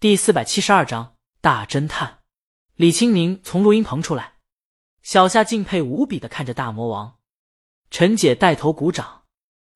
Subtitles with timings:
[0.00, 2.20] 第四百七十二章大侦探。
[2.76, 4.34] 李青宁从录音棚出来，
[5.02, 7.18] 小夏敬佩无比的看着大魔王。
[7.90, 9.24] 陈姐带头鼓掌，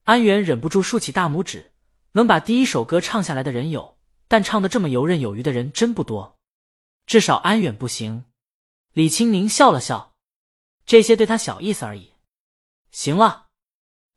[0.04, 1.72] 安源忍不住竖起大拇指。
[2.12, 3.98] 能把第一首歌唱下来的人有，
[4.28, 6.38] 但唱的这么游刃有余的人真不多。
[7.04, 8.26] 至少安远不行。
[8.92, 10.14] 李青宁笑了笑，
[10.86, 12.12] 这些对他小意思而已。
[12.92, 13.48] 行了，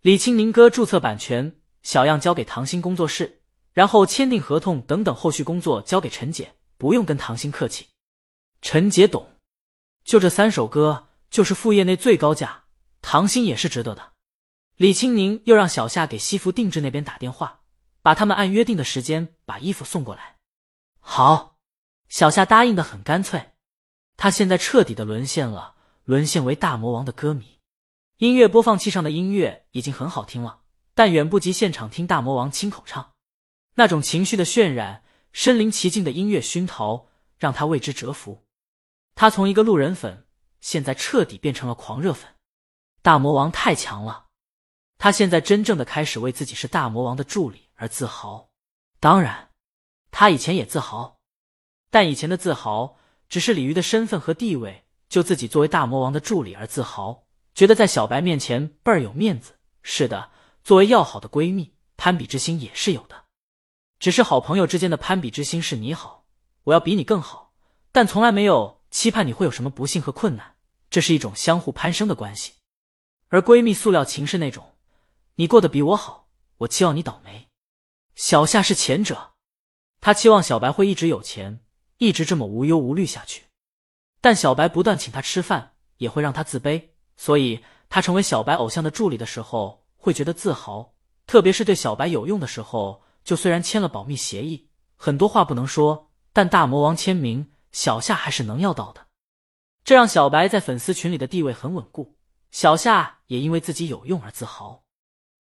[0.02, 3.42] 李青宁歌注册版权，小样交给唐鑫工作室。
[3.76, 7.88] 然后签订合同等等后续工作交给陈姐，不用跟唐鑫客气。
[8.62, 9.28] 陈姐懂，
[10.06, 12.64] 就这三首歌，就是副业内最高价，
[13.02, 14.14] 唐鑫也是值得的。
[14.78, 17.64] 李青宁又让小夏给西服定制那边打电话，
[18.02, 20.38] 把他们按约定的时间把衣服送过来。
[21.02, 21.58] 好，
[22.08, 23.52] 小夏答应的很干脆。
[24.16, 27.60] 他现在彻底的沦陷了，沦陷为大魔王的歌迷。
[28.20, 30.62] 音乐播放器上的音乐已经很好听了，
[30.94, 33.15] 但远不及现场听大魔王亲口唱。
[33.76, 37.08] 那种情绪的渲染，身临其境的音乐熏陶，
[37.38, 38.46] 让他为之折服。
[39.14, 40.26] 他从一个路人粉，
[40.62, 42.36] 现在彻底变成了狂热粉。
[43.02, 44.28] 大魔王太强了，
[44.98, 48.50] 他现在真正的开始为自己是大魔王的助理而自豪。
[49.00, 49.52] 当然，
[50.10, 51.20] 他以前也自豪，
[51.92, 59.60] 但以前的自豪只是鲤鱼的身份和地位，就自己作为大魔王的助理而自豪，觉得在小白面前倍儿有面子。
[59.84, 60.32] 是的，
[60.64, 63.25] 作为要好的闺蜜，攀比之心也是有的。
[64.00, 66.26] 只是好朋友之间的攀比之心是你好，
[66.66, 67.54] 我要比你更好，
[67.92, 70.56] 但从来没有期盼你会有什么不幸和困难。
[70.90, 72.54] 这是一种相互攀升的关系。
[73.30, 74.76] 而闺蜜塑料情是那种，
[75.36, 76.30] 你过得比我好，
[76.60, 77.48] 我期望你倒霉。
[78.16, 79.32] 小夏是前者，
[80.00, 81.62] 她期望小白会一直有钱，
[81.98, 83.46] 一直这么无忧无虑下去。
[84.22, 90.94] 但小白不断请她吃饭，也会让她自卑，所以她成为小白偶像的助理的时候会觉得自豪，
[91.26, 93.05] 特别是对小白有用的时候。
[93.26, 99.08] 就虽然签了保密协议，很多话不能说，但大魔王签名，小夏还是能要到的。
[99.84, 102.18] 这让小白在粉丝群里的地位很稳固，
[102.52, 104.86] 小夏也因为自己有用而自豪。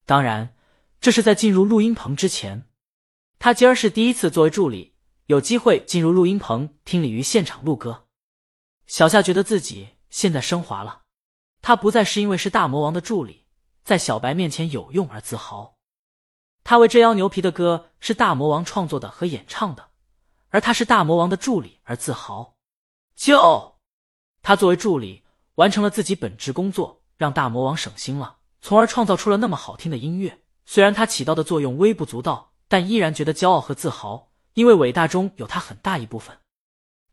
[0.06, 0.56] 当然，
[1.00, 2.68] 这是在进入录音棚之前。
[3.38, 4.96] 他今儿是第一次作为助理，
[5.28, 8.08] 有机会进入录音棚听鲤鱼现场录歌。
[8.88, 11.04] 小夏觉得自己现在升华了，
[11.62, 13.46] 他不再是因为是大魔王的助理，
[13.84, 15.75] 在小白面前有用而自豪。
[16.66, 19.90] 他为这妖牛皮的歌是大魔王创作的和演唱的，
[20.50, 22.56] 而他是大魔王的助理而自豪。
[23.16, 23.76] 就
[24.42, 25.24] 他作为助理
[25.56, 30.42] 完成了自己本职工作，让大魔王省心了，从而创造出了那么好听的音乐。
[30.66, 36.36] 虽然他起到的作用微不足道，但依然觉得骄傲和自豪，因为伟大中有他很大一部分。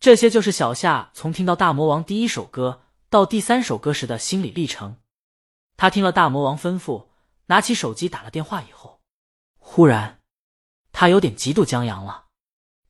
[0.00, 2.80] 这些就是小夏从听到大魔王第一首歌
[3.10, 4.96] 到第三首歌时的心理历程。
[5.76, 7.08] 他听了大魔王吩咐，
[7.48, 9.01] 拿起手机打了电话以后。
[9.74, 10.18] 忽然，
[10.92, 12.26] 他有点嫉妒江阳了。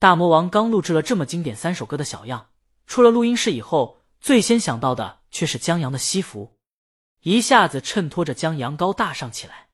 [0.00, 2.48] 大魔王刚录制了这么经典三首歌的小样，
[2.88, 6.56] 出了录音室以后，最先想到的却是江阳的西服，
[7.20, 9.68] 一下子衬托着江阳高大上起来。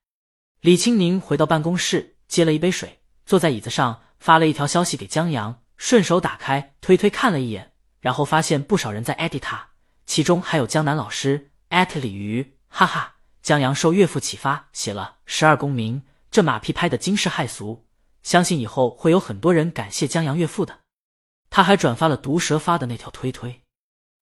[0.60, 9.70] 李青宁回到办公室，接了一杯水，坐在椅子上，发了一条消息给江阳，顺手打开推推看了一眼，然后发现不少人在艾特他，
[10.04, 13.14] 其中还有江南老师艾特鲤鱼，哈哈。
[13.40, 16.02] 江阳受岳父启发，写了《十二公民》。
[16.30, 17.86] 这马屁拍的惊世骇俗，
[18.22, 20.80] 相信以后会有很多人感谢江阳岳父的。
[21.50, 23.62] 他还转发了毒蛇发的那条推推，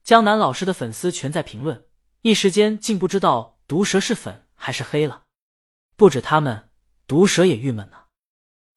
[0.05, 1.85] 江南老师的粉丝全在评论，
[2.23, 5.25] 一时间竟不知道毒蛇是粉还是黑了。
[5.97, 6.71] 不止他们，
[7.09, 7.97] 毒蛇也郁闷呢。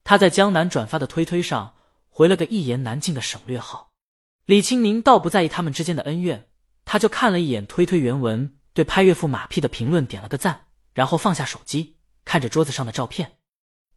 [0.03, 1.75] 他在江南转发的推推上
[2.09, 3.91] 回了个一言难尽的省略号。
[4.45, 6.49] 李青宁倒不在意他们之间的恩怨，
[6.83, 11.98] 他就看了一眼推推原文，对拍岳父马屁的评论点了个赞，然后放下手机。
[12.29, 13.39] 看着桌子上的照片，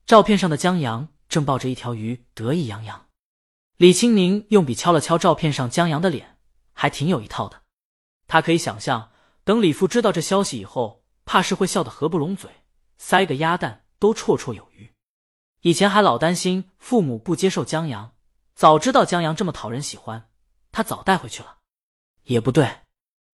[0.06, 3.10] 照片上的江阳正抱着一条鱼，得意洋洋。
[3.76, 6.38] 李青宁用笔敲了敲照片上江阳的脸，
[6.72, 7.64] 还挺有一套的。
[8.26, 9.10] 他可以想象，
[9.44, 12.50] 等李父知道这消息以后，怕是会笑得合不拢嘴，
[12.96, 14.90] 塞个鸭蛋都绰绰有余。
[15.60, 18.14] 以前还老担心父母不接受江阳，
[18.54, 20.30] 早知道江阳这么讨人喜欢，
[20.70, 21.58] 他早带回去了。
[22.22, 22.78] 也不对，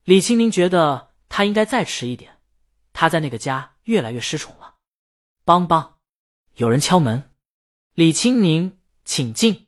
[0.02, 2.40] 李青宁觉得他应该再迟一点。
[2.92, 4.74] 他在那个家越来越失宠了。
[5.48, 5.92] 梆梆，
[6.56, 7.30] 有人敲门。
[7.94, 9.66] 李青宁，请进。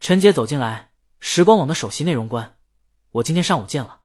[0.00, 2.56] 陈杰走进来，时光网的首席内容官，
[3.10, 4.00] 我今天上午见了。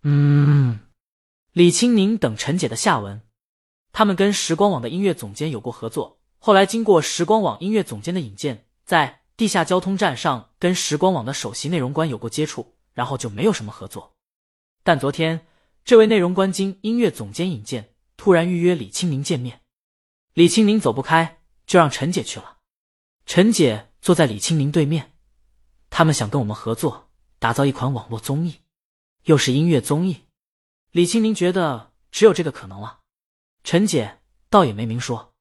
[0.00, 0.80] 嗯，
[1.52, 3.20] 李青宁等陈姐的下文。
[3.92, 14.16] 他们跟时光网的音乐总监有过合作，后来经过时光网音乐总监的引荐，在地下交通站上跟时光网的首席内容官有过接触，然后就没有什么合作。
[14.82, 15.46] 但昨天，
[15.84, 19.60] 这位内容官经音乐总监引荐，突然预约李青宁见面。
[20.36, 22.58] 李青宁走不开，就让陈姐去了。
[23.24, 25.14] 陈姐坐在李青宁对面，
[25.88, 28.56] 他们想跟我们合作，打造一款网络综艺，
[29.24, 30.24] 又是音乐综艺。
[30.90, 33.00] 李青宁觉得只有这个可能了。
[33.64, 34.18] 陈姐
[34.50, 35.32] 倒也没明说。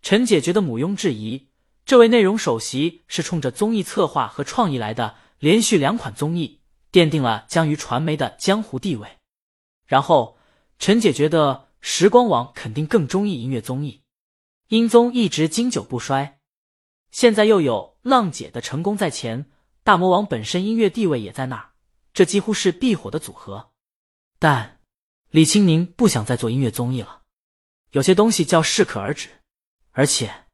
[0.00, 1.48] 陈姐觉得毋庸置疑，
[1.84, 9.18] 这位内容首席是冲着综艺策划和创意来的，连续两款综艺奠定了江鱼传媒的江湖地位。
[9.86, 10.38] 然后，
[10.78, 13.99] 陈姐觉得时光网肯定更中意音乐综艺，
[14.70, 16.38] 音综一直经久不衰。
[17.10, 19.50] 现在又有浪姐的成功在前，
[19.82, 21.70] 大魔王本身音乐地位也在那儿，
[22.12, 23.72] 这几乎是必火的组合。
[24.38, 24.78] 但
[25.30, 27.22] 李青宁不想再做音乐综艺了，
[27.90, 29.28] 有些东西叫适可而止。
[29.90, 30.46] 而且，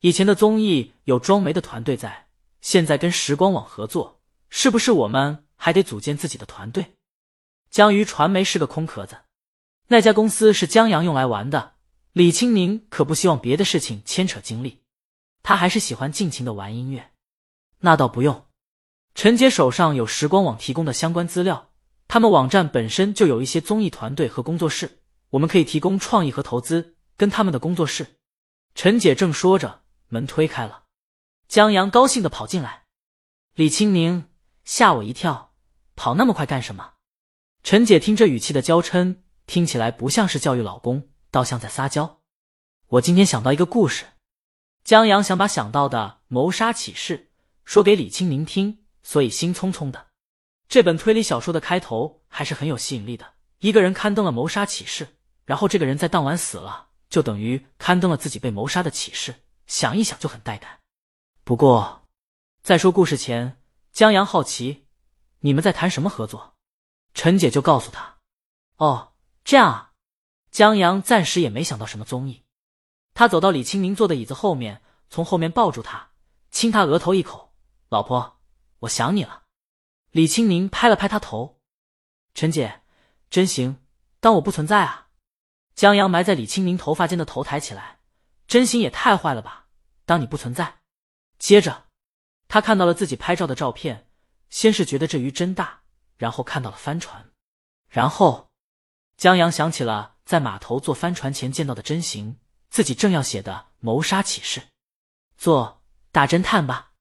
[0.00, 2.28] 以前的综艺有装媒的团队在，
[2.60, 4.20] 现在跟时光网合作，
[4.50, 6.96] 是不是我们还得组建自己的团队？
[7.70, 9.22] 江鱼传媒是个空壳子，
[9.88, 11.73] 那家公司是江阳用来玩的。
[12.14, 14.84] 李青宁可不希望别的事情牵扯精力，
[15.42, 17.10] 他还是喜欢尽情的玩音乐。
[17.80, 18.46] 那倒不用，
[19.16, 21.72] 陈杰手上有时光网提供的相关资料，
[22.06, 25.00] 他们网站本身就有一些综艺团队和工作室，
[25.30, 28.20] 我们可以提供创意和投资，跟他们的工作室。
[28.76, 30.84] 陈姐正说着，门推开了，
[31.48, 32.84] 江阳高兴的跑进来。
[33.56, 34.28] 李青宁
[34.64, 35.52] 吓我一跳，
[35.96, 36.92] 跑那么快干什么？
[37.64, 39.16] 陈姐听这语气的娇嗔，
[39.48, 42.20] 听起来不像是教育老公，倒像在撒娇。
[42.86, 44.04] 我今天想到一个故事，
[44.84, 47.32] 江阳想把想到的谋杀启事
[47.64, 50.06] 说给李青宁听，所以心匆匆的。
[50.68, 53.34] 这本推理小说的开头还是很有吸引力的。
[53.58, 55.08] 一个人刊登了谋杀启事，
[55.44, 59.34] 然后这个人在当晚死了，就等于刊登了自己被谋杀的启事。
[59.66, 60.78] 想一想就很带感。
[61.42, 62.06] 不过，
[62.62, 63.60] 在说故事前，
[63.90, 64.86] 江阳好奇，
[65.40, 66.54] 你们在谈什么合作？
[67.12, 68.18] 陈姐就告诉他
[68.78, 69.90] ：“哦，这样啊。”
[70.54, 72.44] 江阳暂时也没想到什么综艺。
[73.12, 76.12] 他走到李青宁坐的椅子后面，从后面抱住他，
[76.52, 77.52] 亲他额头一口
[77.90, 78.38] ：“老婆，
[78.78, 79.42] 我想你了。”
[80.12, 81.58] 李青宁拍了拍他头
[82.34, 82.82] ：“陈姐，
[83.30, 83.84] 真行，
[84.20, 85.08] 当我不存在啊？”
[85.74, 87.98] 江阳埋在李青宁头发间的头抬起来
[88.46, 89.66] ：“真行也太坏了吧，
[90.06, 90.78] 当你不存在。”
[91.36, 91.86] 接着，
[92.46, 94.08] 他看到了自己拍照的照片，
[94.50, 95.80] 先是觉得这鱼真大。
[96.16, 97.32] 然后看到了帆船，
[97.88, 98.52] 然后
[99.16, 102.36] 江阳想起了在码头坐帆船前见到的真形，
[102.70, 104.62] 自己正要写的谋杀启事，
[105.36, 106.92] 做大侦探吧。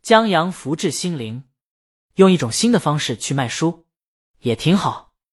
[0.00, 1.44] 江阳福至心灵，
[2.14, 3.86] 用一种新的方式去卖书，
[4.40, 5.11] 也挺好。